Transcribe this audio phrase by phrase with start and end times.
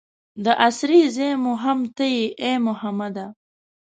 [0.43, 3.25] د اسرې ځای مو هم ته یې ای محمده.